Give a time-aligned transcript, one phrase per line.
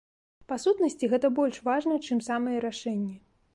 [0.51, 3.15] Па сутнасці, гэта больш важна, чым самыя рашэнні.